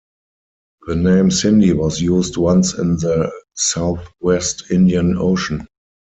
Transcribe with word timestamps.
The 0.87 0.95
name 0.95 1.29
Cindy 1.29 1.73
was 1.73 2.01
used 2.01 2.35
once 2.35 2.73
in 2.73 2.95
the 2.95 3.31
Southwest 3.53 4.63
Indian 4.71 5.15
Ocean. 5.15 5.67